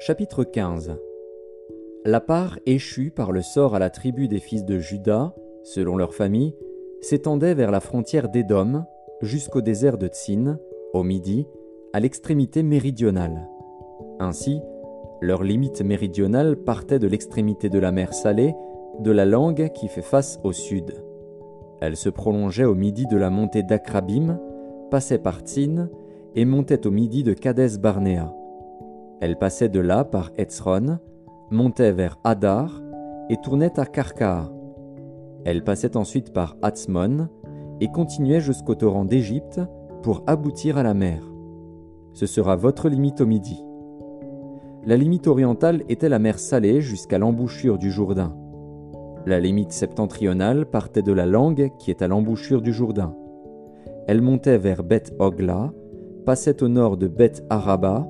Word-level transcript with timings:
Chapitre 0.00 0.42
15 0.42 0.96
La 2.04 2.20
part 2.20 2.58
échue 2.66 3.12
par 3.14 3.30
le 3.30 3.42
sort 3.42 3.76
à 3.76 3.78
la 3.78 3.88
tribu 3.88 4.26
des 4.26 4.40
fils 4.40 4.64
de 4.64 4.78
Juda, 4.78 5.34
selon 5.62 5.96
leur 5.96 6.14
famille, 6.14 6.56
s'étendait 7.00 7.54
vers 7.54 7.70
la 7.70 7.78
frontière 7.78 8.28
d'Édom 8.28 8.82
jusqu'au 9.20 9.60
désert 9.60 9.98
de 9.98 10.08
Tsin, 10.08 10.58
au 10.92 11.04
midi, 11.04 11.46
à 11.92 12.00
l'extrémité 12.00 12.64
méridionale. 12.64 13.48
Ainsi, 14.18 14.60
leur 15.20 15.44
limite 15.44 15.82
méridionale 15.82 16.56
partait 16.56 16.98
de 16.98 17.06
l'extrémité 17.06 17.68
de 17.68 17.78
la 17.78 17.92
mer 17.92 18.14
Salée, 18.14 18.54
de 18.98 19.12
la 19.12 19.26
langue 19.26 19.70
qui 19.74 19.86
fait 19.86 20.02
face 20.02 20.40
au 20.42 20.50
sud. 20.50 21.04
Elle 21.80 21.96
se 21.96 22.08
prolongeait 22.08 22.64
au 22.64 22.74
midi 22.74 23.06
de 23.06 23.16
la 23.16 23.30
montée 23.30 23.62
d'Akrabim, 23.62 24.40
passait 24.90 25.18
par 25.18 25.40
Tsin 25.40 25.88
et 26.34 26.44
montait 26.44 26.84
au 26.84 26.90
midi 26.90 27.22
de 27.22 27.32
Kades 27.32 27.78
Barnéa. 27.78 28.34
Elle 29.20 29.36
passait 29.38 29.68
de 29.68 29.80
là 29.80 30.04
par 30.04 30.30
Etzron, 30.36 30.98
montait 31.50 31.92
vers 31.92 32.18
Hadar 32.24 32.82
et 33.30 33.36
tournait 33.36 33.78
à 33.78 33.86
Karkaa. 33.86 34.50
Elle 35.44 35.62
passait 35.62 35.96
ensuite 35.96 36.32
par 36.32 36.56
Hatzmon 36.62 37.28
et 37.80 37.88
continuait 37.88 38.40
jusqu'au 38.40 38.74
torrent 38.74 39.04
d'Égypte 39.04 39.60
pour 40.02 40.22
aboutir 40.26 40.78
à 40.78 40.82
la 40.82 40.94
mer. 40.94 41.22
Ce 42.12 42.26
sera 42.26 42.56
votre 42.56 42.88
limite 42.88 43.20
au 43.20 43.26
midi. 43.26 43.62
La 44.86 44.96
limite 44.96 45.26
orientale 45.26 45.82
était 45.88 46.08
la 46.08 46.18
mer 46.18 46.38
Salée 46.38 46.80
jusqu'à 46.80 47.18
l'embouchure 47.18 47.78
du 47.78 47.90
Jourdain. 47.90 48.36
La 49.26 49.40
limite 49.40 49.72
septentrionale 49.72 50.66
partait 50.66 51.02
de 51.02 51.12
la 51.12 51.24
langue 51.24 51.70
qui 51.78 51.90
est 51.90 52.02
à 52.02 52.08
l'embouchure 52.08 52.60
du 52.60 52.72
Jourdain. 52.72 53.14
Elle 54.06 54.20
montait 54.20 54.58
vers 54.58 54.84
Beth 54.84 55.14
Ogla, 55.18 55.72
passait 56.26 56.62
au 56.62 56.68
nord 56.68 56.98
de 56.98 57.08
Beth 57.08 57.42
Araba 57.48 58.06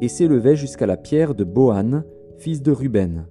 et 0.00 0.08
s'élevait 0.08 0.56
jusqu'à 0.56 0.86
la 0.86 0.96
pierre 0.96 1.34
de 1.34 1.44
Bohan, 1.44 2.02
fils 2.38 2.62
de 2.62 2.72
Ruben. 2.72 3.26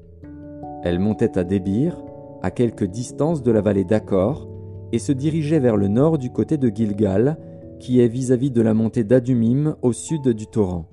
Elle 0.84 1.00
montait 1.00 1.38
à 1.38 1.44
Débir, 1.44 2.04
à 2.42 2.52
quelque 2.52 2.86
distance 2.86 3.42
de 3.42 3.52
la 3.52 3.62
vallée 3.62 3.84
d'Accor, 3.84 4.48
et 4.92 5.00
se 5.00 5.12
dirigeait 5.12 5.60
vers 5.60 5.78
le 5.78 5.88
nord 5.88 6.18
du 6.18 6.30
côté 6.32 6.58
de 6.58 6.70
Gilgal, 6.70 7.38
qui 7.80 8.00
est 8.00 8.08
vis-à-vis 8.08 8.52
de 8.52 8.62
la 8.62 8.74
montée 8.74 9.04
d'Adumim 9.04 9.76
au 9.82 9.94
sud 9.94 10.30
du 10.30 10.48
torrent. 10.48 10.86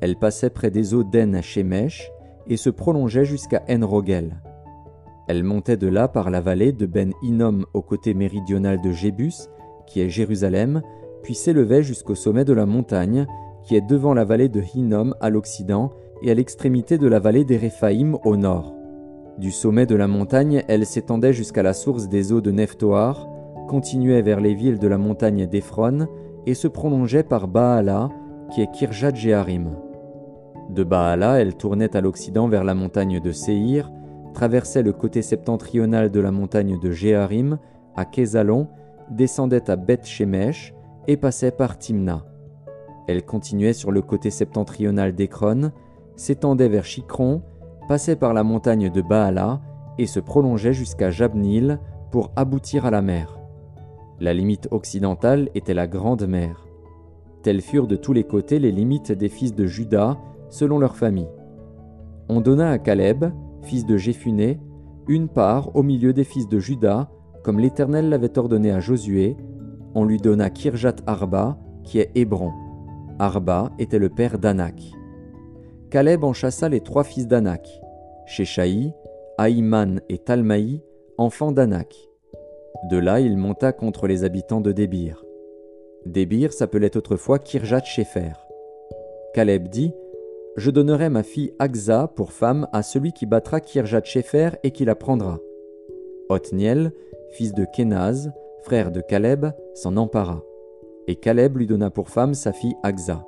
Elle 0.00 0.16
passait 0.16 0.50
près 0.50 0.70
des 0.70 0.94
eaux 0.94 1.04
d'En 1.04 1.42
Shemesh 1.42 2.10
et 2.46 2.56
se 2.56 2.70
prolongeait 2.70 3.24
jusqu'à 3.24 3.62
En-Rogel. 3.68 4.40
Elle 5.28 5.44
montait 5.44 5.76
de 5.76 5.88
là 5.88 6.08
par 6.08 6.30
la 6.30 6.40
vallée 6.40 6.72
de 6.72 6.86
Ben 6.86 7.12
Hinnom 7.22 7.66
au 7.74 7.82
côté 7.82 8.14
méridional 8.14 8.80
de 8.80 8.92
Jébus, 8.92 9.34
qui 9.86 10.00
est 10.00 10.08
Jérusalem, 10.08 10.82
puis 11.22 11.34
s'élevait 11.34 11.82
jusqu'au 11.82 12.14
sommet 12.14 12.44
de 12.44 12.54
la 12.54 12.64
montagne, 12.64 13.26
qui 13.68 13.76
est 13.76 13.82
devant 13.82 14.14
la 14.14 14.24
vallée 14.24 14.48
de 14.48 14.62
Hinnom 14.62 15.12
à 15.20 15.28
l'occident 15.28 15.90
et 16.22 16.30
à 16.30 16.34
l'extrémité 16.34 16.96
de 16.96 17.06
la 17.06 17.18
vallée 17.18 17.44
des 17.44 17.58
Réphaïm 17.58 18.16
au 18.24 18.34
nord. 18.34 18.74
Du 19.36 19.50
sommet 19.50 19.84
de 19.84 19.94
la 19.94 20.08
montagne, 20.08 20.64
elle 20.68 20.86
s'étendait 20.86 21.34
jusqu'à 21.34 21.62
la 21.62 21.74
source 21.74 22.08
des 22.08 22.32
eaux 22.32 22.40
de 22.40 22.50
Nephtoar, 22.50 23.28
continuait 23.68 24.22
vers 24.22 24.40
les 24.40 24.54
villes 24.54 24.78
de 24.78 24.88
la 24.88 24.96
montagne 24.96 25.46
d'Ephron 25.46 26.08
et 26.46 26.54
se 26.54 26.66
prolongeait 26.66 27.22
par 27.22 27.46
Baala, 27.46 28.08
qui 28.50 28.62
est 28.62 28.72
Kirjat 28.72 29.12
Jearim. 29.12 29.76
De 30.70 30.82
Baala, 30.82 31.38
elle 31.38 31.54
tournait 31.54 31.94
à 31.94 32.00
l'occident 32.00 32.48
vers 32.48 32.64
la 32.64 32.74
montagne 32.74 33.20
de 33.20 33.32
Séhir, 33.32 33.92
traversait 34.32 34.82
le 34.82 34.94
côté 34.94 35.20
septentrional 35.20 36.10
de 36.10 36.20
la 36.20 36.30
montagne 36.30 36.80
de 36.80 36.90
Jearim, 36.90 37.58
à 37.96 38.06
Kézalon, 38.06 38.68
descendait 39.10 39.70
à 39.70 39.76
Beth 39.76 40.06
Shemesh 40.06 40.74
et 41.06 41.18
passait 41.18 41.50
par 41.50 41.76
Timna. 41.76 42.24
Elle 43.08 43.24
continuait 43.24 43.72
sur 43.72 43.90
le 43.90 44.02
côté 44.02 44.30
septentrional 44.30 45.14
d'Ekron, 45.14 45.72
s'étendait 46.14 46.68
vers 46.68 46.84
Chikron, 46.84 47.42
passait 47.88 48.16
par 48.16 48.34
la 48.34 48.44
montagne 48.44 48.90
de 48.90 49.00
Baala 49.00 49.62
et 49.96 50.06
se 50.06 50.20
prolongeait 50.20 50.74
jusqu'à 50.74 51.10
Jabnil 51.10 51.80
pour 52.10 52.30
aboutir 52.36 52.84
à 52.84 52.90
la 52.90 53.00
mer. 53.00 53.38
La 54.20 54.34
limite 54.34 54.68
occidentale 54.70 55.48
était 55.54 55.74
la 55.74 55.86
Grande 55.86 56.26
Mer. 56.26 56.66
Telles 57.42 57.62
furent 57.62 57.86
de 57.86 57.96
tous 57.96 58.12
les 58.12 58.24
côtés 58.24 58.58
les 58.58 58.72
limites 58.72 59.12
des 59.12 59.28
fils 59.28 59.54
de 59.54 59.64
Juda 59.64 60.18
selon 60.50 60.78
leur 60.78 60.96
famille. 60.96 61.30
On 62.28 62.42
donna 62.42 62.70
à 62.70 62.78
Caleb, 62.78 63.26
fils 63.62 63.86
de 63.86 63.96
Jéphuné, 63.96 64.60
une 65.08 65.28
part 65.28 65.74
au 65.74 65.82
milieu 65.82 66.12
des 66.12 66.24
fils 66.24 66.46
de 66.46 66.58
Juda, 66.58 67.08
comme 67.42 67.58
l'Éternel 67.58 68.10
l'avait 68.10 68.38
ordonné 68.38 68.70
à 68.70 68.80
Josué. 68.80 69.36
On 69.94 70.04
lui 70.04 70.18
donna 70.18 70.50
Kirjat 70.50 70.96
Arba, 71.06 71.58
qui 71.84 72.00
est 72.00 72.10
Hébron. 72.14 72.52
Arba 73.18 73.72
était 73.78 73.98
le 73.98 74.08
père 74.08 74.38
d'Anak. 74.38 74.80
Caleb 75.90 76.22
en 76.22 76.32
chassa 76.32 76.68
les 76.68 76.80
trois 76.80 77.02
fils 77.02 77.26
d'Anak, 77.26 77.68
Sheshaï, 78.26 78.92
Aïman 79.38 80.00
et 80.08 80.18
Talmaï, 80.18 80.82
enfants 81.16 81.50
d'Anak. 81.50 81.96
De 82.90 82.96
là 82.96 83.18
il 83.18 83.36
monta 83.36 83.72
contre 83.72 84.06
les 84.06 84.22
habitants 84.22 84.60
de 84.60 84.70
Débir. 84.70 85.24
Débir 86.06 86.52
s'appelait 86.52 86.96
autrefois 86.96 87.40
Kirjat 87.40 87.82
Shefer. 87.82 88.34
Caleb 89.34 89.66
dit 89.66 89.92
Je 90.56 90.70
donnerai 90.70 91.08
ma 91.08 91.24
fille 91.24 91.54
Agza 91.58 92.06
pour 92.14 92.32
femme 92.32 92.68
à 92.72 92.82
celui 92.82 93.12
qui 93.12 93.26
battra 93.26 93.60
Kirjat 93.60 94.04
Shefer 94.04 94.50
et 94.62 94.70
qui 94.70 94.84
la 94.84 94.94
prendra. 94.94 95.40
Othniel, 96.28 96.92
fils 97.30 97.52
de 97.52 97.66
Kenaz, 97.74 98.30
frère 98.62 98.92
de 98.92 99.00
Caleb, 99.00 99.46
s'en 99.74 99.96
empara. 99.96 100.42
Et 101.08 101.16
Caleb 101.16 101.56
lui 101.56 101.66
donna 101.66 101.90
pour 101.90 102.10
femme 102.10 102.34
sa 102.34 102.52
fille 102.52 102.76
Agza. 102.82 103.24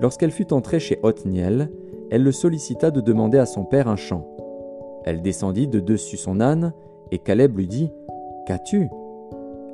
Lorsqu'elle 0.00 0.30
fut 0.30 0.52
entrée 0.52 0.80
chez 0.80 1.00
Othniel, 1.02 1.70
elle 2.10 2.22
le 2.22 2.30
sollicita 2.30 2.90
de 2.90 3.00
demander 3.00 3.38
à 3.38 3.46
son 3.46 3.64
père 3.64 3.88
un 3.88 3.96
champ. 3.96 4.28
Elle 5.06 5.22
descendit 5.22 5.66
de 5.66 5.80
dessus 5.80 6.18
son 6.18 6.40
âne, 6.40 6.74
et 7.10 7.18
Caleb 7.18 7.56
lui 7.56 7.68
dit 7.68 7.90
Qu'as-tu? 8.46 8.88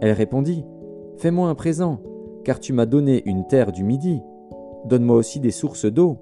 Elle 0.00 0.12
répondit 0.12 0.64
Fais-moi 1.16 1.48
un 1.48 1.56
présent, 1.56 1.98
car 2.44 2.60
tu 2.60 2.72
m'as 2.72 2.86
donné 2.86 3.22
une 3.26 3.46
terre 3.46 3.72
du 3.72 3.82
midi. 3.82 4.22
Donne-moi 4.84 5.16
aussi 5.16 5.40
des 5.40 5.50
sources 5.50 5.86
d'eau. 5.86 6.16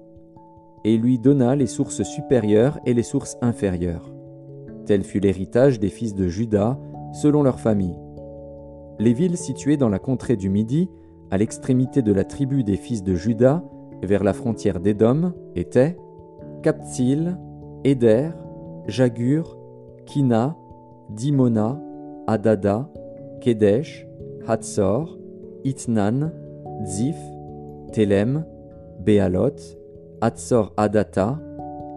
Et 0.85 0.97
lui 0.97 1.19
donna 1.19 1.55
les 1.55 1.67
sources 1.67 2.01
supérieures 2.01 2.79
et 2.87 2.95
les 2.95 3.03
sources 3.03 3.37
inférieures. 3.41 4.11
Tel 4.85 5.03
fut 5.03 5.19
l'héritage 5.19 5.79
des 5.79 5.89
fils 5.89 6.15
de 6.15 6.27
Juda, 6.27 6.79
selon 7.13 7.43
leur 7.43 7.59
famille. 7.59 7.95
Les 8.99 9.13
villes 9.13 9.37
situées 9.37 9.77
dans 9.77 9.87
la 9.87 9.97
contrée 9.97 10.35
du 10.35 10.49
Midi, 10.49 10.89
à 11.31 11.37
l'extrémité 11.37 12.01
de 12.01 12.11
la 12.11 12.25
tribu 12.25 12.65
des 12.65 12.75
fils 12.75 13.01
de 13.01 13.15
Juda, 13.15 13.63
vers 14.03 14.25
la 14.25 14.33
frontière 14.33 14.81
d'Édom, 14.81 15.31
étaient 15.55 15.97
Captil, 16.63 17.37
Éder, 17.85 18.31
Jagur, 18.87 19.57
Kina, 20.05 20.57
Dimona, 21.09 21.81
Adada, 22.27 22.89
Kedesh, 23.39 24.05
Hatzor, 24.45 25.17
Itnan, 25.63 26.33
Zif, 26.83 27.17
Telem, 27.93 28.45
Béalot, 28.99 29.55
Hatzor 30.19 30.73
Adata, 30.75 31.39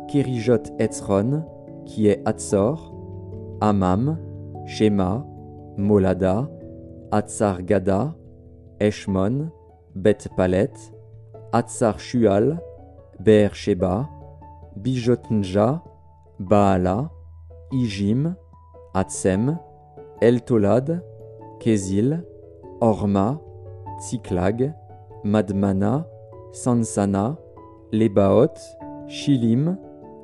Kerijot 0.09 0.63
Etzron, 0.79 1.43
qui 1.85 2.07
est 2.07 2.23
Hatzor, 2.25 2.95
Amam, 3.61 4.19
Shema, 4.67 5.27
Molada, 5.77 6.49
Hatzar 7.13 7.61
Gada, 7.61 8.15
Eshmon, 8.81 9.51
Bet 9.95 10.29
Palet, 10.35 10.73
Hatzar 11.53 11.99
Shual, 11.99 12.59
Be'er 13.21 13.55
Sheba, 13.55 14.09
Bijotnja, 14.81 15.83
Baala, 16.41 17.11
Ijim, 17.71 18.35
Hatzem, 18.95 19.59
El-Tolad, 20.23 21.03
Kezil, 21.61 22.25
Orma, 22.81 23.39
Tsiklag, 23.99 24.73
Madmana, 25.23 26.07
Sansana, 26.53 27.37
Lebaot, 27.93 28.57
Shilim, 29.07 29.77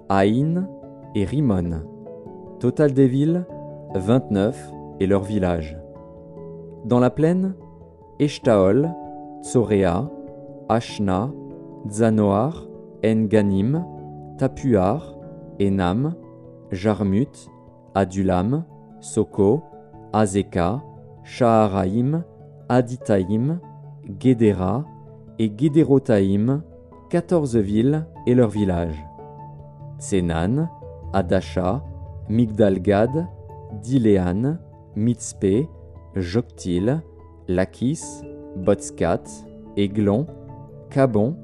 Aïn 0.08 0.66
et 1.14 1.26
Rimon. 1.26 1.82
Total 2.60 2.94
des 2.94 3.08
villes, 3.08 3.44
29 3.94 4.72
et 5.00 5.06
leurs 5.06 5.24
villages. 5.24 5.76
Dans 6.88 7.00
la 7.00 7.10
plaine, 7.10 7.54
Eshtaol, 8.18 8.88
Tsorea, 9.42 10.10
Ashna, 10.70 11.30
Zanoar, 11.86 12.66
Enganim, 13.04 13.84
Tapuar, 14.38 15.14
Enam, 15.60 16.14
Jarmut, 16.72 17.50
Adulam, 17.94 18.64
Soko, 19.00 19.64
Azeka, 20.14 20.82
Shaharaim, 21.24 22.24
Aditaïm, 22.70 23.60
Gedera 24.18 24.86
et 25.38 25.52
Gederotaïm, 25.54 26.62
quatorze 27.10 27.58
villes 27.58 28.06
et 28.26 28.34
leurs 28.34 28.48
villages. 28.48 29.04
Tsenan, 29.98 30.70
Adasha, 31.12 31.84
Migdalgad, 32.30 33.26
Diléan, 33.82 34.58
Mitzpé, 34.96 35.68
Joktil, 36.20 37.02
Lakis, 37.48 38.22
Botskat, 38.56 39.28
Aiglon, 39.76 40.26
Cabon, 40.90 41.36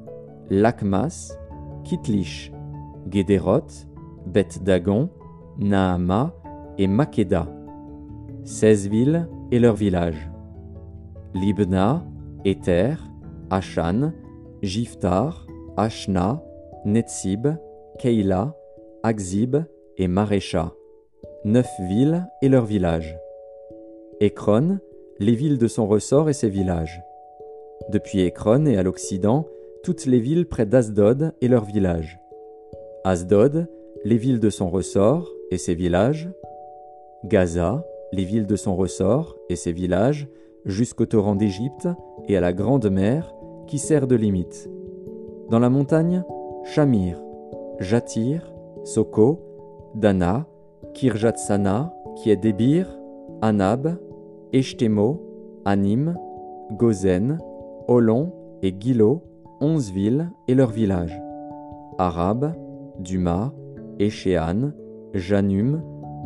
Lakmas, 0.50 1.32
Kitlish, 1.84 2.52
Gédéroth, 3.10 3.86
Beth 4.26 4.62
Dagon, 4.62 5.10
Naama 5.58 6.34
et 6.78 6.86
Makeda, 6.86 7.46
seize 8.44 8.88
villes 8.88 9.28
et 9.50 9.58
leurs 9.58 9.76
villages. 9.76 10.30
Libna, 11.34 12.04
Éther, 12.44 12.96
Ashan, 13.50 14.12
Jiftar, 14.62 15.46
Ashna, 15.76 16.42
Netsib, 16.84 17.48
Keila, 17.98 18.54
Akzib 19.02 19.64
et 19.96 20.08
Marécha, 20.08 20.72
neuf 21.44 21.68
villes 21.88 22.26
et 22.42 22.48
leurs 22.48 22.64
villages. 22.64 23.16
Ekron, 24.20 24.78
les 25.18 25.34
villes 25.34 25.58
de 25.58 25.66
son 25.66 25.86
ressort 25.86 26.28
et 26.28 26.32
ses 26.32 26.48
villages. 26.48 27.02
Depuis 27.90 28.20
Ekron 28.20 28.66
et 28.66 28.76
à 28.76 28.82
l'occident, 28.82 29.46
toutes 29.82 30.06
les 30.06 30.20
villes 30.20 30.46
près 30.46 30.66
d'Asdod 30.66 31.34
et 31.40 31.48
leurs 31.48 31.64
villages. 31.64 32.20
Asdod, 33.04 33.68
les 34.04 34.16
villes 34.16 34.40
de 34.40 34.50
son 34.50 34.70
ressort 34.70 35.30
et 35.50 35.58
ses 35.58 35.74
villages. 35.74 36.30
Gaza, 37.24 37.84
les 38.12 38.24
villes 38.24 38.46
de 38.46 38.56
son 38.56 38.76
ressort 38.76 39.36
et 39.48 39.56
ses 39.56 39.72
villages, 39.72 40.28
jusqu'au 40.64 41.06
torrent 41.06 41.34
d'Égypte 41.34 41.88
et 42.28 42.36
à 42.36 42.40
la 42.40 42.52
grande 42.52 42.88
mer 42.90 43.34
qui 43.66 43.78
sert 43.78 44.06
de 44.06 44.16
limite. 44.16 44.70
Dans 45.50 45.58
la 45.58 45.70
montagne, 45.70 46.24
Shamir, 46.64 47.20
Jatir, 47.80 48.52
Soko, 48.84 49.40
Dana, 49.94 50.46
Kirjatsana, 50.94 51.92
qui 52.16 52.30
est 52.30 52.36
Débir, 52.36 52.98
Anab, 53.44 53.98
Eshtemo, 54.54 55.20
Anim, 55.66 56.16
Gozen, 56.78 57.38
Olon 57.88 58.32
et 58.62 58.74
Gilo, 58.80 59.22
onze 59.60 59.90
villes 59.90 60.30
et 60.48 60.54
leurs 60.54 60.70
villages. 60.70 61.20
Arab, 61.98 62.54
Duma, 63.00 63.52
Échéan, 63.98 64.72
Janum, 65.12 65.82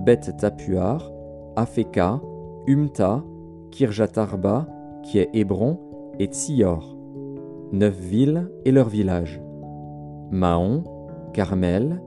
Beth 0.06 0.36
Tapuar, 0.38 1.10
Afeka, 1.56 2.20
Umta, 2.68 3.24
Kirjatarba, 3.72 4.68
qui 5.02 5.18
est 5.18 5.30
Hébron, 5.34 5.80
et 6.20 6.28
Tsior, 6.28 6.96
neuf 7.72 7.98
villes 7.98 8.48
et 8.64 8.70
leurs 8.70 8.90
villages. 8.90 9.42
Mahon, 10.30 10.84
Carmel, 11.32 12.00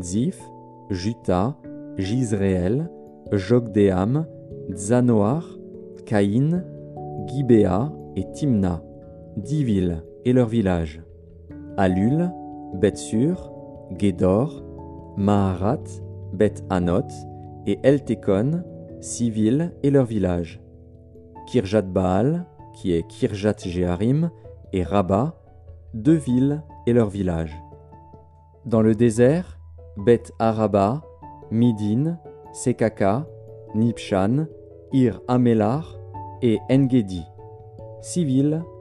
Ziph, 0.00 0.42
Juta, 0.90 1.56
Gisréel, 1.98 2.90
Jogdéam, 3.30 4.26
Zanoar, 4.74 5.44
Caïn, 6.04 6.64
Gibéa 7.26 7.92
et 8.16 8.26
Timna, 8.32 8.82
dix 9.36 9.64
villes 9.64 10.02
et 10.24 10.32
leurs 10.32 10.48
villages. 10.48 11.02
Alul, 11.76 12.30
Bethsur, 12.74 13.52
Gédor, 13.98 14.64
Maharat, 15.16 15.84
Beth 16.32 16.64
Anot 16.70 17.06
et 17.66 17.78
Eltekon, 17.82 18.62
six 19.00 19.30
villes 19.30 19.72
et 19.82 19.90
leurs 19.90 20.04
villages. 20.04 20.60
Kirjat 21.46 21.82
Baal, 21.82 22.46
qui 22.74 22.92
est 22.92 23.06
Kirjat 23.06 23.56
Jeharim, 23.64 24.30
et 24.72 24.82
Rabat, 24.82 25.36
deux 25.94 26.14
villes 26.16 26.62
et 26.86 26.92
leurs 26.92 27.08
villages. 27.08 27.56
Dans 28.64 28.82
le 28.82 28.94
désert, 28.94 29.58
Beth 29.96 30.32
Araba, 30.38 31.02
Midin, 31.50 32.18
Sekaka, 32.52 33.26
Nipshan, 33.74 34.46
Ir 34.92 35.20
Amélar 35.26 35.98
et 36.42 36.58
Engedi, 36.70 37.24
six 38.00 38.24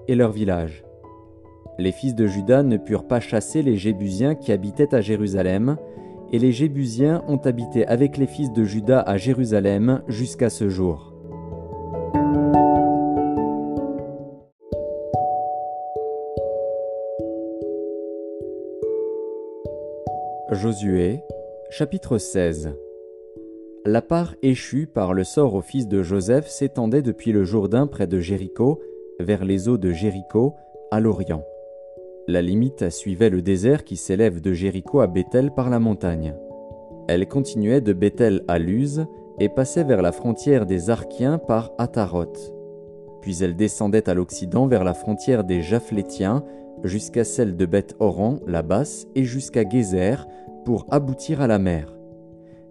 et 0.07 0.15
leurs 0.15 0.31
villages. 0.31 0.85
Les 1.79 1.91
fils 1.91 2.13
de 2.13 2.27
Juda 2.27 2.61
ne 2.61 2.77
purent 2.77 3.07
pas 3.07 3.19
chasser 3.19 3.63
les 3.63 3.75
Jébusiens 3.75 4.35
qui 4.35 4.51
habitaient 4.51 4.93
à 4.93 5.01
Jérusalem, 5.01 5.77
et 6.31 6.37
les 6.37 6.51
Jébusiens 6.51 7.23
ont 7.27 7.37
habité 7.37 7.87
avec 7.87 8.17
les 8.17 8.27
fils 8.27 8.51
de 8.51 8.63
Juda 8.63 9.01
à 9.01 9.17
Jérusalem 9.17 10.03
jusqu'à 10.07 10.49
ce 10.49 10.69
jour. 10.69 11.13
Josué, 20.51 21.23
chapitre 21.71 22.19
16 22.19 22.75
La 23.87 24.01
part 24.01 24.33
échue 24.41 24.87
par 24.87 25.13
le 25.13 25.23
sort 25.23 25.53
au 25.53 25.61
fils 25.61 25.87
de 25.87 26.01
Joseph 26.01 26.47
s'étendait 26.47 27.03
depuis 27.03 27.31
le 27.31 27.43
Jourdain 27.43 27.85
près 27.85 28.07
de 28.07 28.19
Jéricho, 28.19 28.81
vers 29.19 29.45
les 29.45 29.69
eaux 29.69 29.77
de 29.77 29.91
Jéricho, 29.91 30.55
à 30.89 30.99
l'Orient. 30.99 31.43
La 32.27 32.41
limite 32.41 32.89
suivait 32.89 33.29
le 33.29 33.43
désert 33.43 33.83
qui 33.83 33.95
s'élève 33.95 34.41
de 34.41 34.53
Jéricho 34.53 35.01
à 35.01 35.07
Bethel 35.07 35.51
par 35.51 35.69
la 35.69 35.77
montagne. 35.77 36.33
Elle 37.07 37.27
continuait 37.27 37.79
de 37.79 37.93
Bethel 37.93 38.43
à 38.47 38.57
Luz 38.57 39.05
et 39.39 39.49
passait 39.49 39.83
vers 39.83 40.01
la 40.01 40.11
frontière 40.11 40.65
des 40.65 40.89
Archiens 40.89 41.37
par 41.37 41.71
Ataroth. 41.77 42.55
Puis 43.21 43.43
elle 43.43 43.55
descendait 43.55 44.09
à 44.09 44.15
l'occident 44.15 44.65
vers 44.65 44.83
la 44.83 44.95
frontière 44.95 45.43
des 45.43 45.61
Japhlétiens 45.61 46.43
jusqu'à 46.83 47.23
celle 47.23 47.55
de 47.55 47.67
Beth 47.67 47.95
Oran, 47.99 48.39
la 48.47 48.63
basse, 48.63 49.05
et 49.13 49.25
jusqu'à 49.25 49.67
Gézer, 49.69 50.27
pour 50.65 50.87
aboutir 50.89 51.39
à 51.39 51.45
la 51.45 51.59
mer. 51.59 51.94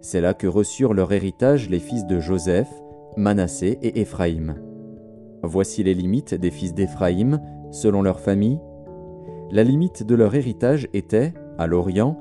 C'est 0.05 0.21
là 0.21 0.35
que 0.35 0.45
reçurent 0.45 0.93
leur 0.93 1.11
héritage 1.13 1.67
les 1.67 1.79
fils 1.79 2.05
de 2.05 2.19
Joseph, 2.19 2.69
Manassé 3.17 3.79
et 3.81 4.01
Éphraïm. 4.01 4.53
Voici 5.41 5.81
les 5.81 5.95
limites 5.95 6.35
des 6.35 6.51
fils 6.51 6.75
d'Éphraïm, 6.75 7.41
selon 7.71 8.03
leur 8.03 8.19
famille. 8.19 8.59
La 9.49 9.63
limite 9.63 10.03
de 10.03 10.13
leur 10.13 10.35
héritage 10.35 10.87
était, 10.93 11.33
à 11.57 11.65
l'orient, 11.65 12.19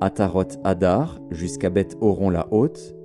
Ataroth 0.00 0.58
Adar 0.64 1.20
jusqu'à 1.30 1.68
Beth 1.68 1.98
Oron 2.00 2.30
la 2.30 2.48
Haute. 2.50 2.96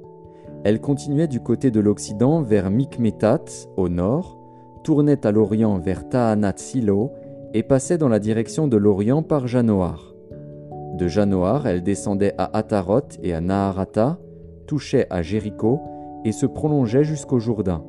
Elle 0.63 0.79
continuait 0.79 1.27
du 1.27 1.41
côté 1.41 1.69
de 1.69 1.81
l'Occident 1.81 2.41
vers 2.41 2.69
Mikmetat, 2.69 3.43
au 3.75 3.89
nord, 3.89 4.39
tournait 4.85 5.27
à 5.27 5.33
l'Orient 5.33 5.79
vers 5.79 6.07
Tahanat 6.07 6.53
Silo 6.55 7.11
et 7.53 7.61
passait 7.61 7.97
dans 7.97 8.07
la 8.07 8.19
direction 8.19 8.69
de 8.69 8.77
l'Orient 8.77 9.21
par 9.21 9.47
Janoar. 9.47 10.12
De 10.93 11.07
Janoar, 11.07 11.65
elle 11.65 11.81
descendait 11.81 12.35
à 12.37 12.55
Ataroth 12.55 13.17
et 13.23 13.33
à 13.33 13.41
Naharata, 13.41 14.19
touchait 14.67 15.07
à 15.09 15.21
Jéricho 15.21 15.81
et 16.23 16.31
se 16.31 16.45
prolongeait 16.45 17.03
jusqu'au 17.03 17.39
Jourdain. 17.39 17.83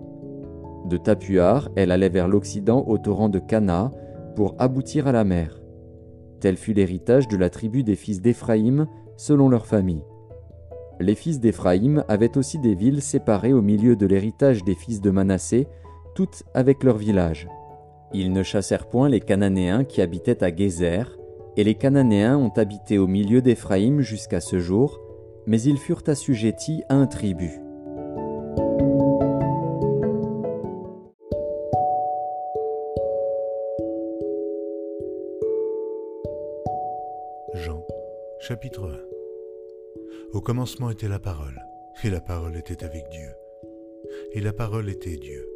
De 0.86 0.96
Tapuar, 0.96 1.68
elle 1.76 1.90
allait 1.90 2.08
vers 2.08 2.28
l'Occident 2.28 2.84
au 2.86 2.98
torrent 2.98 3.28
de 3.28 3.38
Cana 3.38 3.92
pour 4.36 4.54
aboutir 4.58 5.06
à 5.06 5.12
la 5.12 5.24
mer. 5.24 5.60
Tel 6.40 6.56
fut 6.56 6.72
l'héritage 6.72 7.28
de 7.28 7.36
la 7.36 7.50
tribu 7.50 7.82
des 7.82 7.94
fils 7.94 8.20
d'Éphraïm 8.20 8.86
selon 9.16 9.48
leur 9.48 9.66
famille. 9.66 10.04
Les 11.00 11.14
fils 11.14 11.40
d'Éphraïm 11.40 12.04
avaient 12.08 12.36
aussi 12.38 12.58
des 12.58 12.74
villes 12.74 13.02
séparées 13.02 13.52
au 13.52 13.62
milieu 13.62 13.96
de 13.96 14.06
l'héritage 14.06 14.64
des 14.64 14.74
fils 14.74 15.00
de 15.00 15.10
Manassé, 15.10 15.66
toutes 16.14 16.44
avec 16.54 16.84
leurs 16.84 16.96
villages. 16.98 17.48
Ils 18.12 18.32
ne 18.32 18.42
chassèrent 18.42 18.86
point 18.86 19.08
les 19.08 19.20
Cananéens 19.20 19.84
qui 19.84 20.00
habitaient 20.00 20.44
à 20.44 20.54
Gézer, 20.54 21.18
et 21.56 21.64
les 21.64 21.74
Cananéens 21.74 22.36
ont 22.36 22.52
habité 22.56 22.98
au 22.98 23.06
milieu 23.06 23.40
d'Éphraïm 23.40 24.00
jusqu'à 24.00 24.40
ce 24.40 24.58
jour, 24.58 25.00
mais 25.46 25.60
ils 25.62 25.78
furent 25.78 26.02
assujettis 26.06 26.82
à 26.88 26.94
un 26.94 27.06
tribut. 27.06 27.60
Jean, 37.54 37.84
chapitre 38.40 38.90
1 40.32 40.36
Au 40.36 40.40
commencement 40.40 40.90
était 40.90 41.08
la 41.08 41.20
parole, 41.20 41.60
et 42.02 42.10
la 42.10 42.20
parole 42.20 42.56
était 42.56 42.84
avec 42.84 43.08
Dieu, 43.10 43.30
et 44.32 44.40
la 44.40 44.52
parole 44.52 44.88
était 44.88 45.16
Dieu. 45.16 45.48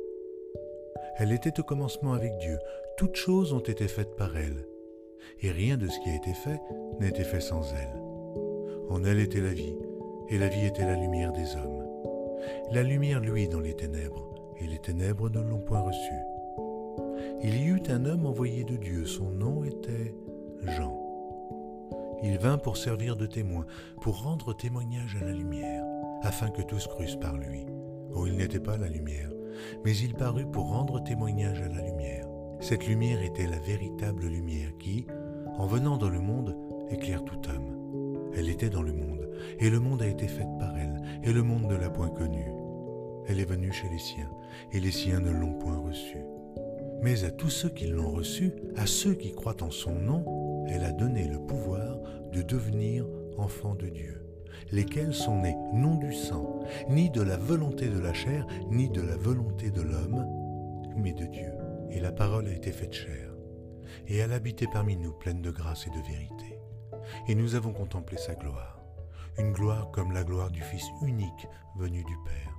Elle 1.16 1.32
était 1.32 1.58
au 1.58 1.64
commencement 1.64 2.12
avec 2.12 2.38
Dieu, 2.38 2.58
toutes 2.96 3.16
choses 3.16 3.52
ont 3.52 3.58
été 3.58 3.88
faites 3.88 4.14
par 4.14 4.36
elle 4.36 4.64
et 5.42 5.50
rien 5.50 5.76
de 5.76 5.88
ce 5.88 5.98
qui 6.00 6.10
a 6.10 6.16
été 6.16 6.32
fait 6.34 6.60
n'a 7.00 7.08
été 7.08 7.24
fait 7.24 7.40
sans 7.40 7.62
elle. 7.74 8.02
En 8.90 9.04
elle 9.04 9.20
était 9.20 9.40
la 9.40 9.52
vie, 9.52 9.76
et 10.28 10.38
la 10.38 10.48
vie 10.48 10.66
était 10.66 10.84
la 10.84 10.96
lumière 10.96 11.32
des 11.32 11.56
hommes. 11.56 11.84
La 12.72 12.82
lumière 12.82 13.20
luit 13.20 13.48
dans 13.48 13.60
les 13.60 13.74
ténèbres, 13.74 14.54
et 14.60 14.66
les 14.66 14.78
ténèbres 14.78 15.30
ne 15.30 15.40
l'ont 15.40 15.60
point 15.60 15.80
reçue. 15.80 16.22
Il 17.42 17.60
y 17.60 17.66
eut 17.66 17.82
un 17.88 18.04
homme 18.04 18.26
envoyé 18.26 18.64
de 18.64 18.76
Dieu, 18.76 19.06
son 19.06 19.30
nom 19.30 19.64
était 19.64 20.14
Jean. 20.64 20.96
Il 22.22 22.38
vint 22.38 22.58
pour 22.58 22.76
servir 22.76 23.16
de 23.16 23.26
témoin, 23.26 23.64
pour 24.00 24.22
rendre 24.22 24.54
témoignage 24.56 25.16
à 25.20 25.24
la 25.24 25.32
lumière, 25.32 25.84
afin 26.22 26.50
que 26.50 26.62
tous 26.62 26.86
crussent 26.88 27.16
par 27.16 27.36
lui. 27.36 27.66
Oh, 28.14 28.26
il 28.26 28.36
n'était 28.36 28.58
pas 28.60 28.76
la 28.76 28.88
lumière, 28.88 29.30
mais 29.84 29.96
il 29.96 30.14
parut 30.14 30.46
pour 30.46 30.68
rendre 30.68 31.02
témoignage 31.02 31.60
à 31.60 31.68
la 31.68 31.82
lumière. 31.82 32.27
Cette 32.60 32.88
lumière 32.88 33.22
était 33.22 33.46
la 33.46 33.58
véritable 33.58 34.26
lumière 34.26 34.76
qui, 34.78 35.06
en 35.58 35.66
venant 35.66 35.96
dans 35.96 36.08
le 36.08 36.20
monde, 36.20 36.56
éclaire 36.90 37.24
tout 37.24 37.38
homme. 37.48 38.30
Elle 38.34 38.48
était 38.48 38.68
dans 38.68 38.82
le 38.82 38.92
monde, 38.92 39.28
et 39.60 39.70
le 39.70 39.78
monde 39.78 40.02
a 40.02 40.06
été 40.06 40.26
fait 40.26 40.46
par 40.58 40.76
elle, 40.76 41.00
et 41.22 41.32
le 41.32 41.42
monde 41.42 41.66
ne 41.70 41.76
l'a 41.76 41.88
point 41.88 42.10
connue. 42.10 42.50
Elle 43.28 43.38
est 43.38 43.48
venue 43.48 43.72
chez 43.72 43.88
les 43.88 43.98
siens, 43.98 44.30
et 44.72 44.80
les 44.80 44.90
siens 44.90 45.20
ne 45.20 45.30
l'ont 45.30 45.54
point 45.54 45.78
reçue. 45.78 46.24
Mais 47.00 47.24
à 47.24 47.30
tous 47.30 47.50
ceux 47.50 47.68
qui 47.68 47.86
l'ont 47.86 48.10
reçue, 48.10 48.52
à 48.76 48.86
ceux 48.86 49.14
qui 49.14 49.32
croient 49.32 49.62
en 49.62 49.70
son 49.70 49.94
nom, 49.94 50.66
elle 50.68 50.84
a 50.84 50.92
donné 50.92 51.28
le 51.28 51.38
pouvoir 51.38 51.98
de 52.32 52.42
devenir 52.42 53.06
enfants 53.36 53.76
de 53.76 53.86
Dieu, 53.86 54.24
lesquels 54.72 55.14
sont 55.14 55.42
nés 55.42 55.56
non 55.72 55.94
du 55.94 56.12
sang, 56.12 56.60
ni 56.90 57.08
de 57.08 57.22
la 57.22 57.36
volonté 57.36 57.88
de 57.88 58.00
la 58.00 58.12
chair, 58.12 58.46
ni 58.68 58.88
de 58.88 59.00
la 59.00 59.16
volonté 59.16 59.70
de 59.70 59.82
l'homme, 59.82 60.26
mais 60.96 61.12
de 61.12 61.26
Dieu. 61.26 61.52
Et 61.90 62.00
la 62.00 62.12
parole 62.12 62.48
a 62.48 62.52
été 62.52 62.72
faite 62.72 62.92
chair, 62.92 63.32
et 64.06 64.18
elle 64.18 64.32
habitait 64.32 64.66
parmi 64.72 64.96
nous 64.96 65.12
pleine 65.12 65.42
de 65.42 65.50
grâce 65.50 65.86
et 65.86 65.90
de 65.90 66.06
vérité. 66.06 66.58
Et 67.28 67.34
nous 67.34 67.54
avons 67.54 67.72
contemplé 67.72 68.18
sa 68.18 68.34
gloire, 68.34 68.80
une 69.38 69.52
gloire 69.52 69.90
comme 69.90 70.12
la 70.12 70.24
gloire 70.24 70.50
du 70.50 70.60
Fils 70.60 70.84
unique 71.02 71.48
venu 71.76 72.04
du 72.04 72.16
Père. 72.24 72.54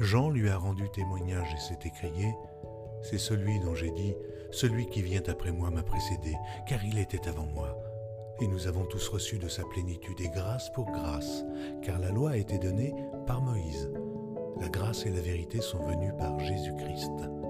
Jean 0.00 0.30
lui 0.30 0.50
a 0.50 0.58
rendu 0.58 0.88
témoignage 0.90 1.54
et 1.54 1.60
s'est 1.60 1.78
écrié, 1.86 2.34
C'est 3.02 3.18
celui 3.18 3.60
dont 3.60 3.74
j'ai 3.74 3.90
dit, 3.90 4.14
Celui 4.50 4.86
qui 4.86 5.02
vient 5.02 5.22
après 5.28 5.52
moi 5.52 5.70
m'a 5.70 5.82
précédé, 5.82 6.34
car 6.66 6.84
il 6.84 6.98
était 6.98 7.28
avant 7.28 7.46
moi. 7.46 7.76
Et 8.40 8.46
nous 8.46 8.66
avons 8.66 8.84
tous 8.84 9.08
reçu 9.08 9.38
de 9.38 9.48
sa 9.48 9.64
plénitude 9.64 10.20
et 10.20 10.28
grâce 10.28 10.70
pour 10.70 10.90
grâce, 10.90 11.44
car 11.82 11.98
la 11.98 12.10
loi 12.10 12.32
a 12.32 12.36
été 12.36 12.58
donnée 12.58 12.94
par 13.26 13.40
Moïse. 13.40 13.90
La 14.60 14.68
grâce 14.68 15.06
et 15.06 15.10
la 15.10 15.20
vérité 15.20 15.60
sont 15.60 15.82
venues 15.82 16.12
par 16.18 16.38
Jésus-Christ. 16.38 17.45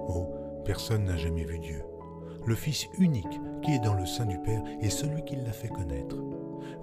Personne 0.67 1.05
n'a 1.05 1.15
jamais 1.15 1.45
vu 1.45 1.59
Dieu. 1.59 1.81
Le 2.45 2.53
Fils 2.53 2.87
unique 2.99 3.39
qui 3.63 3.73
est 3.73 3.79
dans 3.79 3.93
le 3.93 4.05
sein 4.05 4.25
du 4.25 4.37
Père 4.37 4.61
est 4.81 4.89
celui 4.89 5.23
qui 5.23 5.37
l'a 5.37 5.53
fait 5.53 5.69
connaître. 5.69 6.17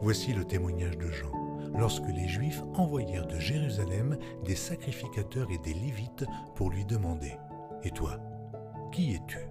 Voici 0.01 0.33
le 0.33 0.47
témoignage 0.47 0.97
de 0.97 1.11
Jean 1.11 1.31
lorsque 1.79 2.09
les 2.09 2.27
Juifs 2.27 2.63
envoyèrent 2.77 3.27
de 3.27 3.39
Jérusalem 3.39 4.17
des 4.43 4.55
sacrificateurs 4.55 5.51
et 5.51 5.59
des 5.59 5.75
Lévites 5.75 6.25
pour 6.55 6.71
lui 6.71 6.87
demander 6.87 7.37
Et 7.83 7.91
toi, 7.91 8.19
qui 8.91 9.17
es-tu? 9.17 9.51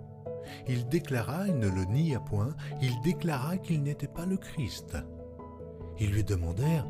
Il 0.67 0.87
déclara, 0.87 1.47
il 1.47 1.59
ne 1.59 1.69
le 1.69 1.85
nia 1.85 2.19
point, 2.19 2.55
il 2.81 2.99
déclara 3.01 3.57
qu'il 3.57 3.83
n'était 3.83 4.07
pas 4.07 4.25
le 4.25 4.37
Christ. 4.37 4.97
Ils 5.99 6.11
lui 6.11 6.23
demandèrent 6.23 6.87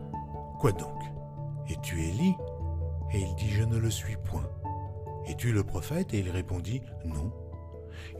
Quoi 0.62 0.72
donc? 0.72 1.02
Es-tu 1.70 2.02
Élie? 2.04 2.36
Et 3.12 3.20
il 3.20 3.36
dit 3.36 3.50
Je 3.50 3.64
ne 3.64 3.78
le 3.78 3.90
suis 3.90 4.16
point. 4.16 4.50
Es-tu 5.27 5.51
le 5.51 5.63
prophète? 5.63 6.13
Et 6.13 6.20
il 6.20 6.30
répondit 6.30 6.82
Non. 7.06 7.32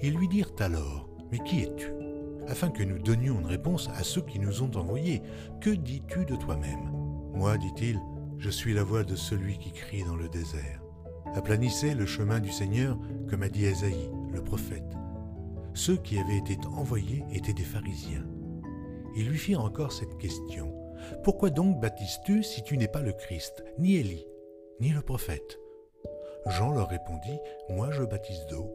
Ils 0.02 0.16
lui 0.16 0.28
dirent 0.28 0.54
alors 0.60 1.10
Mais 1.32 1.40
qui 1.40 1.62
es-tu? 1.62 1.92
Afin 2.48 2.70
que 2.70 2.84
nous 2.84 3.00
donnions 3.00 3.40
une 3.40 3.46
réponse 3.46 3.90
à 3.96 4.04
ceux 4.04 4.22
qui 4.22 4.40
nous 4.40 4.64
ont 4.64 4.72
envoyés. 4.76 5.22
Que 5.62 5.70
dis-tu 5.70 6.26
de 6.26 6.36
toi-même? 6.36 6.92
Moi, 7.34 7.58
dit-il, 7.58 8.00
je 8.38 8.50
suis 8.50 8.74
la 8.74 8.84
voix 8.84 9.04
de 9.04 9.16
celui 9.16 9.58
qui 9.58 9.72
crie 9.72 10.04
dans 10.04 10.16
le 10.16 10.30
désert. 10.30 10.82
Aplanissez 11.34 11.96
le 11.96 12.06
chemin 12.06 12.40
du 12.40 12.52
Seigneur, 12.52 12.98
comme 13.30 13.44
a 13.44 13.50
dit 13.50 13.66
Esaïe, 13.66 14.12
le 14.32 14.44
prophète. 14.44 14.84
Ceux 15.74 15.98
qui 15.98 16.20
avaient 16.20 16.38
été 16.38 16.58
envoyés 16.68 17.24
étaient 17.32 17.54
des 17.54 17.64
pharisiens. 17.64 18.26
Ils 19.16 19.30
lui 19.30 19.38
firent 19.38 19.64
encore 19.64 19.92
cette 19.92 20.18
question. 20.18 20.74
Pourquoi 21.24 21.50
donc 21.50 21.80
baptises-tu 21.80 22.44
si 22.44 22.64
tu 22.64 22.78
n'es 22.78 22.88
pas 22.88 23.02
le 23.02 23.14
Christ, 23.14 23.64
ni 23.80 23.96
Élie, 23.96 24.28
ni 24.80 24.90
le 24.90 25.02
prophète? 25.02 25.60
Jean 26.48 26.72
leur 26.72 26.90
répondit, 26.90 27.40
Moi 27.70 27.90
je 27.92 28.04
baptise 28.04 28.46
d'eau, 28.48 28.74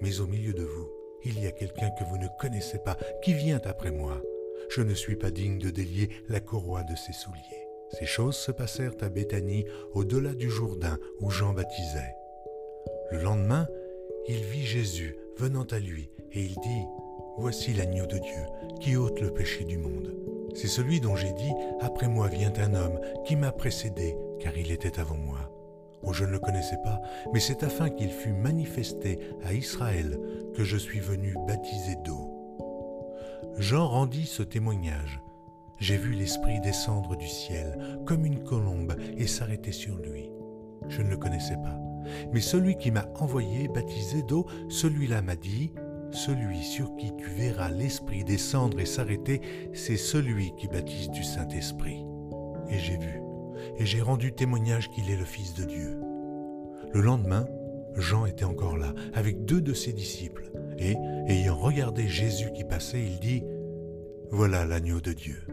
mais 0.00 0.20
au 0.20 0.26
milieu 0.26 0.52
de 0.52 0.64
vous, 0.64 0.90
il 1.24 1.42
y 1.42 1.46
a 1.46 1.52
quelqu'un 1.52 1.90
que 1.90 2.04
vous 2.04 2.18
ne 2.18 2.26
connaissez 2.40 2.78
pas 2.78 2.96
qui 3.22 3.34
vient 3.34 3.60
après 3.64 3.92
moi. 3.92 4.20
Je 4.68 4.82
ne 4.82 4.94
suis 4.94 5.16
pas 5.16 5.30
digne 5.30 5.58
de 5.58 5.70
délier 5.70 6.08
la 6.28 6.40
courroie 6.40 6.82
de 6.82 6.96
ses 6.96 7.12
souliers. 7.12 7.68
Ces 7.90 8.06
choses 8.06 8.36
se 8.36 8.50
passèrent 8.50 8.96
à 9.00 9.08
Béthanie, 9.08 9.66
au-delà 9.92 10.34
du 10.34 10.50
Jourdain, 10.50 10.98
où 11.20 11.30
Jean 11.30 11.52
baptisait. 11.52 12.16
Le 13.10 13.18
lendemain, 13.18 13.68
il 14.26 14.42
vit 14.42 14.64
Jésus 14.64 15.16
venant 15.36 15.66
à 15.70 15.78
lui, 15.78 16.10
et 16.32 16.40
il 16.40 16.54
dit, 16.54 16.86
Voici 17.38 17.72
l'agneau 17.72 18.06
de 18.06 18.18
Dieu, 18.18 18.42
qui 18.80 18.96
ôte 18.96 19.20
le 19.20 19.32
péché 19.32 19.64
du 19.64 19.78
monde. 19.78 20.14
C'est 20.54 20.68
celui 20.68 21.00
dont 21.00 21.16
j'ai 21.16 21.32
dit, 21.32 21.52
Après 21.80 22.08
moi 22.08 22.28
vient 22.28 22.52
un 22.56 22.74
homme, 22.74 23.00
qui 23.24 23.36
m'a 23.36 23.52
précédé, 23.52 24.16
car 24.40 24.56
il 24.56 24.72
était 24.72 24.98
avant 24.98 25.16
moi. 25.16 25.51
Oh, 26.04 26.12
je 26.12 26.24
ne 26.24 26.32
le 26.32 26.38
connaissais 26.38 26.78
pas, 26.82 27.00
mais 27.32 27.40
c'est 27.40 27.62
afin 27.62 27.88
qu'il 27.90 28.10
fût 28.10 28.32
manifesté 28.32 29.18
à 29.44 29.52
Israël 29.52 30.18
que 30.54 30.64
je 30.64 30.76
suis 30.76 31.00
venu 31.00 31.34
baptiser 31.46 31.96
d'eau. 32.04 32.28
Jean 33.58 33.86
rendit 33.86 34.26
ce 34.26 34.42
témoignage. 34.42 35.20
J'ai 35.78 35.96
vu 35.96 36.12
l'Esprit 36.12 36.60
descendre 36.60 37.16
du 37.16 37.26
ciel 37.26 38.00
comme 38.06 38.24
une 38.24 38.42
colombe 38.42 38.96
et 39.16 39.26
s'arrêter 39.26 39.72
sur 39.72 39.96
lui. 39.96 40.30
Je 40.88 41.02
ne 41.02 41.10
le 41.10 41.16
connaissais 41.16 41.56
pas, 41.56 41.78
mais 42.32 42.40
celui 42.40 42.76
qui 42.76 42.90
m'a 42.90 43.06
envoyé 43.18 43.68
baptiser 43.68 44.22
d'eau, 44.22 44.46
celui-là 44.68 45.22
m'a 45.22 45.36
dit, 45.36 45.72
celui 46.12 46.62
sur 46.62 46.94
qui 46.96 47.14
tu 47.16 47.28
verras 47.30 47.70
l'Esprit 47.70 48.24
descendre 48.24 48.80
et 48.80 48.86
s'arrêter, 48.86 49.40
c'est 49.72 49.96
celui 49.96 50.54
qui 50.56 50.68
baptise 50.68 51.10
du 51.10 51.24
Saint-Esprit. 51.24 52.04
Et 52.68 52.78
j'ai 52.78 52.98
vu 52.98 53.20
et 53.78 53.86
j'ai 53.86 54.00
rendu 54.00 54.32
témoignage 54.32 54.90
qu'il 54.90 55.10
est 55.10 55.16
le 55.16 55.24
Fils 55.24 55.54
de 55.54 55.64
Dieu. 55.64 56.00
Le 56.92 57.00
lendemain, 57.00 57.46
Jean 57.96 58.26
était 58.26 58.44
encore 58.44 58.76
là, 58.76 58.94
avec 59.14 59.44
deux 59.44 59.60
de 59.60 59.74
ses 59.74 59.92
disciples, 59.92 60.50
et, 60.78 60.96
ayant 61.26 61.56
regardé 61.56 62.08
Jésus 62.08 62.52
qui 62.52 62.64
passait, 62.64 63.02
il 63.02 63.20
dit, 63.20 63.44
Voilà 64.30 64.64
l'agneau 64.64 65.00
de 65.00 65.12
Dieu. 65.12 65.46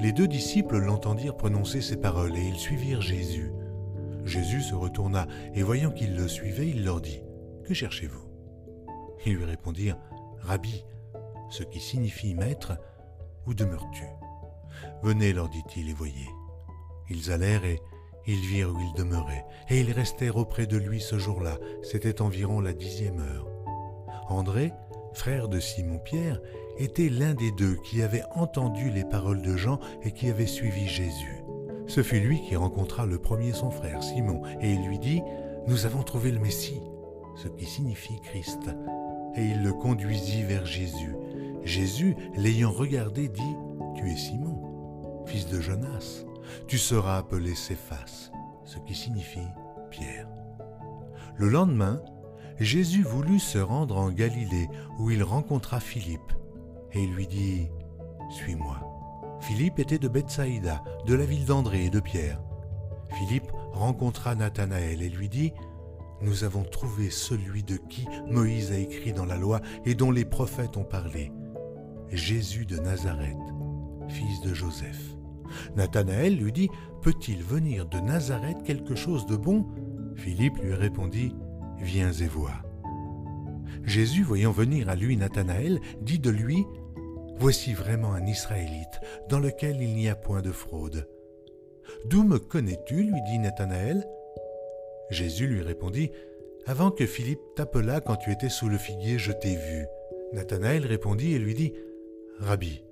Les 0.00 0.12
deux 0.12 0.28
disciples 0.28 0.78
l'entendirent 0.78 1.36
prononcer 1.36 1.80
ces 1.80 1.96
paroles, 1.96 2.36
et 2.36 2.46
ils 2.46 2.58
suivirent 2.58 3.02
Jésus. 3.02 3.50
Jésus 4.24 4.62
se 4.62 4.74
retourna, 4.74 5.26
et 5.54 5.62
voyant 5.62 5.90
qu'ils 5.90 6.16
le 6.16 6.28
suivaient, 6.28 6.68
il 6.68 6.84
leur 6.84 7.00
dit, 7.00 7.22
Que 7.64 7.74
cherchez-vous? 7.74 8.24
Ils 9.24 9.34
lui 9.34 9.44
répondirent, 9.44 9.98
Rabbi, 10.40 10.84
ce 11.50 11.62
qui 11.62 11.80
signifie 11.80 12.34
maître, 12.34 12.76
où 13.46 13.54
demeures-tu? 13.54 14.04
Venez, 15.02 15.32
leur 15.32 15.48
dit-il, 15.48 15.88
et 15.88 15.94
voyez. 15.94 16.28
Ils 17.08 17.30
allèrent 17.30 17.64
et 17.64 17.80
ils 18.26 18.40
virent 18.40 18.74
où 18.74 18.80
il 18.80 18.92
demeurait, 18.94 19.44
et 19.68 19.80
ils 19.80 19.92
restèrent 19.92 20.36
auprès 20.36 20.66
de 20.66 20.76
lui 20.76 21.00
ce 21.00 21.18
jour-là. 21.18 21.58
C'était 21.82 22.20
environ 22.20 22.60
la 22.60 22.72
dixième 22.72 23.20
heure. 23.20 23.46
André, 24.28 24.72
frère 25.12 25.48
de 25.48 25.60
Simon-Pierre, 25.60 26.40
était 26.78 27.08
l'un 27.08 27.34
des 27.34 27.52
deux 27.52 27.76
qui 27.84 28.02
avait 28.02 28.24
entendu 28.34 28.90
les 28.90 29.04
paroles 29.04 29.42
de 29.42 29.56
Jean 29.56 29.78
et 30.02 30.10
qui 30.10 30.28
avait 30.28 30.46
suivi 30.46 30.88
Jésus. 30.88 31.42
Ce 31.86 32.02
fut 32.02 32.18
lui 32.18 32.42
qui 32.42 32.56
rencontra 32.56 33.06
le 33.06 33.18
premier 33.18 33.52
son 33.52 33.70
frère, 33.70 34.02
Simon, 34.02 34.42
et 34.60 34.72
il 34.72 34.86
lui 34.88 34.98
dit, 34.98 35.22
Nous 35.68 35.86
avons 35.86 36.02
trouvé 36.02 36.32
le 36.32 36.40
Messie, 36.40 36.82
ce 37.36 37.46
qui 37.46 37.64
signifie 37.64 38.20
Christ. 38.22 38.70
Et 39.36 39.44
il 39.44 39.62
le 39.62 39.72
conduisit 39.72 40.42
vers 40.42 40.66
Jésus. 40.66 41.14
Jésus, 41.62 42.16
l'ayant 42.36 42.72
regardé, 42.72 43.28
dit, 43.28 43.56
Tu 43.94 44.10
es 44.10 44.16
Simon, 44.16 45.22
fils 45.26 45.46
de 45.46 45.60
Jonas 45.60 46.25
tu 46.66 46.78
seras 46.78 47.18
appelé 47.18 47.54
Céphas, 47.54 48.30
ce 48.64 48.78
qui 48.78 48.94
signifie 48.94 49.48
Pierre. 49.90 50.28
Le 51.36 51.48
lendemain, 51.48 52.00
Jésus 52.58 53.02
voulut 53.02 53.38
se 53.38 53.58
rendre 53.58 53.98
en 53.98 54.10
Galilée 54.10 54.68
où 54.98 55.10
il 55.10 55.22
rencontra 55.22 55.80
Philippe, 55.80 56.32
et 56.92 57.02
il 57.02 57.12
lui 57.12 57.26
dit, 57.26 57.68
Suis-moi. 58.30 58.80
Philippe 59.40 59.78
était 59.78 59.98
de 59.98 60.08
Bethsaïda, 60.08 60.82
de 61.06 61.14
la 61.14 61.26
ville 61.26 61.44
d'André 61.44 61.84
et 61.84 61.90
de 61.90 62.00
Pierre. 62.00 62.40
Philippe 63.10 63.52
rencontra 63.72 64.34
Nathanaël 64.34 65.02
et 65.02 65.10
lui 65.10 65.28
dit, 65.28 65.52
Nous 66.22 66.44
avons 66.44 66.64
trouvé 66.64 67.10
celui 67.10 67.62
de 67.62 67.76
qui 67.76 68.06
Moïse 68.26 68.72
a 68.72 68.78
écrit 68.78 69.12
dans 69.12 69.26
la 69.26 69.36
loi 69.36 69.60
et 69.84 69.94
dont 69.94 70.10
les 70.10 70.24
prophètes 70.24 70.76
ont 70.76 70.84
parlé, 70.84 71.32
Jésus 72.10 72.64
de 72.64 72.78
Nazareth, 72.78 73.36
fils 74.08 74.40
de 74.40 74.54
Joseph. 74.54 75.15
Nathanaël 75.76 76.36
lui 76.36 76.52
dit, 76.52 76.68
Peut-il 77.02 77.42
venir 77.42 77.86
de 77.86 77.98
Nazareth 77.98 78.62
quelque 78.64 78.94
chose 78.94 79.26
de 79.26 79.36
bon? 79.36 79.66
Philippe 80.16 80.58
lui 80.62 80.74
répondit, 80.74 81.34
Viens 81.80 82.12
et 82.12 82.26
vois. 82.26 82.62
Jésus, 83.84 84.22
voyant 84.22 84.50
venir 84.50 84.88
à 84.88 84.96
lui 84.96 85.16
Nathanaël, 85.16 85.80
dit 86.00 86.18
de 86.18 86.30
lui, 86.30 86.64
Voici 87.38 87.74
vraiment 87.74 88.14
un 88.14 88.26
Israélite, 88.26 89.00
dans 89.28 89.38
lequel 89.38 89.80
il 89.82 89.94
n'y 89.94 90.08
a 90.08 90.16
point 90.16 90.40
de 90.40 90.52
fraude. 90.52 91.06
D'où 92.06 92.24
me 92.24 92.38
connais-tu? 92.38 93.04
lui 93.04 93.22
dit 93.26 93.38
Nathanaël. 93.38 94.06
Jésus 95.10 95.46
lui 95.46 95.62
répondit, 95.62 96.10
Avant 96.66 96.90
que 96.90 97.06
Philippe 97.06 97.40
t'appelât 97.54 98.00
quand 98.00 98.16
tu 98.16 98.32
étais 98.32 98.48
sous 98.48 98.68
le 98.68 98.78
figuier, 98.78 99.18
je 99.18 99.32
t'ai 99.32 99.54
vu. 99.54 99.86
Nathanaël 100.32 100.86
répondit 100.86 101.34
et 101.34 101.38
lui 101.38 101.54
dit, 101.54 101.72
Rabbi, 102.40 102.82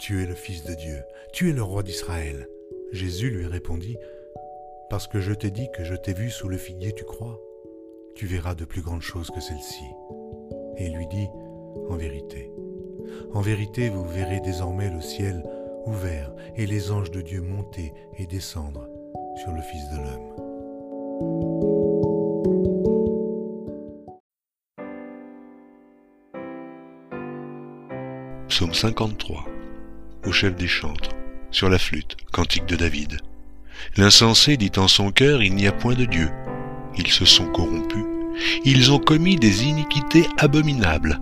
tu 0.00 0.22
es 0.22 0.26
le 0.26 0.34
Fils 0.34 0.64
de 0.64 0.74
Dieu, 0.74 1.02
tu 1.30 1.50
es 1.50 1.52
le 1.52 1.62
roi 1.62 1.82
d'Israël. 1.82 2.48
Jésus 2.90 3.28
lui 3.28 3.46
répondit, 3.46 3.98
Parce 4.88 5.06
que 5.06 5.20
je 5.20 5.34
t'ai 5.34 5.50
dit 5.50 5.68
que 5.74 5.84
je 5.84 5.94
t'ai 5.94 6.14
vu 6.14 6.30
sous 6.30 6.48
le 6.48 6.56
figuier, 6.56 6.94
tu 6.94 7.04
crois? 7.04 7.38
Tu 8.14 8.24
verras 8.26 8.54
de 8.54 8.64
plus 8.64 8.80
grandes 8.80 9.02
choses 9.02 9.30
que 9.30 9.40
celle-ci. 9.40 9.84
Et 10.78 10.86
il 10.86 10.96
lui 10.96 11.06
dit, 11.06 11.28
En 11.90 11.96
vérité, 11.96 12.50
en 13.34 13.42
vérité 13.42 13.90
vous 13.90 14.08
verrez 14.08 14.40
désormais 14.40 14.90
le 14.90 15.02
ciel 15.02 15.44
ouvert 15.84 16.32
et 16.56 16.66
les 16.66 16.90
anges 16.90 17.10
de 17.10 17.20
Dieu 17.20 17.42
monter 17.42 17.92
et 18.18 18.26
descendre 18.26 18.88
sur 19.36 19.52
le 19.52 19.60
Fils 19.60 19.86
de 19.90 19.96
l'homme. 19.96 20.30
Psaume 28.48 28.72
53. 28.72 29.59
Au 30.26 30.32
chef 30.32 30.54
des 30.54 30.68
chantres, 30.68 31.10
sur 31.50 31.70
la 31.70 31.78
flûte, 31.78 32.16
cantique 32.30 32.66
de 32.66 32.76
David. 32.76 33.20
L'insensé 33.96 34.58
dit 34.58 34.72
en 34.76 34.86
son 34.86 35.10
cœur, 35.10 35.42
il 35.42 35.54
n'y 35.54 35.66
a 35.66 35.72
point 35.72 35.94
de 35.94 36.04
Dieu. 36.04 36.28
Ils 36.98 37.08
se 37.08 37.24
sont 37.24 37.46
corrompus. 37.46 38.04
Ils 38.64 38.92
ont 38.92 38.98
commis 38.98 39.36
des 39.36 39.64
iniquités 39.64 40.26
abominables. 40.36 41.18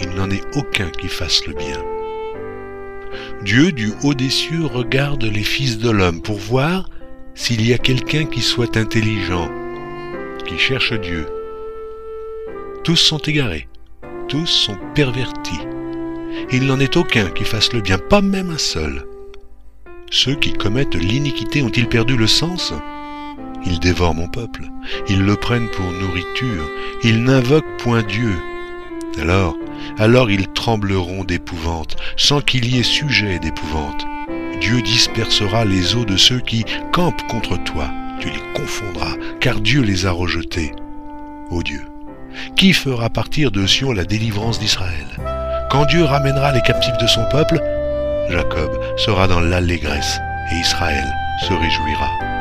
Il 0.00 0.10
n'en 0.10 0.30
est 0.30 0.44
aucun 0.56 0.90
qui 0.90 1.08
fasse 1.08 1.46
le 1.46 1.54
bien. 1.54 1.82
Dieu 3.44 3.72
du 3.72 3.92
haut 4.02 4.14
des 4.14 4.30
cieux 4.30 4.66
regarde 4.66 5.24
les 5.24 5.42
fils 5.42 5.78
de 5.78 5.90
l'homme 5.90 6.20
pour 6.20 6.36
voir 6.36 6.90
s'il 7.34 7.66
y 7.66 7.72
a 7.72 7.78
quelqu'un 7.78 8.26
qui 8.26 8.42
soit 8.42 8.76
intelligent, 8.76 9.50
qui 10.46 10.58
cherche 10.58 10.92
Dieu. 10.92 11.26
Tous 12.84 12.96
sont 12.96 13.18
égarés, 13.18 13.68
tous 14.28 14.46
sont 14.46 14.76
pervertis. 14.94 15.60
Il 16.50 16.66
n'en 16.66 16.80
est 16.80 16.96
aucun 16.96 17.28
qui 17.28 17.44
fasse 17.44 17.74
le 17.74 17.82
bien, 17.82 17.98
pas 17.98 18.22
même 18.22 18.50
un 18.50 18.58
seul. 18.58 19.04
Ceux 20.10 20.34
qui 20.34 20.54
commettent 20.54 20.94
l'iniquité 20.94 21.60
ont-ils 21.60 21.88
perdu 21.88 22.16
le 22.16 22.26
sens? 22.26 22.72
Ils 23.66 23.78
dévorent 23.80 24.14
mon 24.14 24.28
peuple, 24.28 24.64
ils 25.10 25.22
le 25.22 25.36
prennent 25.36 25.68
pour 25.68 25.84
nourriture, 25.92 26.64
ils 27.04 27.22
n'invoquent 27.22 27.76
point 27.78 28.02
Dieu. 28.02 28.32
Alors, 29.20 29.56
alors 29.98 30.30
ils 30.30 30.48
trembleront 30.48 31.24
d'épouvante, 31.24 31.96
sans 32.16 32.40
qu'il 32.40 32.72
y 32.72 32.78
ait 32.78 32.82
sujet 32.82 33.38
d'épouvante. 33.38 34.06
Dieu 34.58 34.80
dispersera 34.80 35.66
les 35.66 35.96
eaux 35.96 36.06
de 36.06 36.16
ceux 36.16 36.40
qui 36.40 36.64
campent 36.92 37.26
contre 37.28 37.62
toi, 37.64 37.90
tu 38.20 38.28
les 38.28 38.52
confondras, 38.54 39.16
car 39.40 39.60
Dieu 39.60 39.82
les 39.82 40.06
a 40.06 40.12
rejetés. 40.12 40.72
Ô 41.50 41.62
Dieu, 41.62 41.82
qui 42.56 42.72
fera 42.72 43.10
partir 43.10 43.50
de 43.50 43.66
Sion 43.66 43.92
la 43.92 44.04
délivrance 44.04 44.58
d'Israël? 44.58 45.37
Quand 45.70 45.84
Dieu 45.84 46.04
ramènera 46.04 46.52
les 46.52 46.62
captifs 46.62 46.96
de 46.96 47.06
son 47.06 47.24
peuple, 47.26 47.60
Jacob 48.30 48.70
sera 48.96 49.26
dans 49.26 49.40
l'allégresse 49.40 50.18
et 50.50 50.56
Israël 50.56 51.04
se 51.46 51.52
réjouira. 51.52 52.37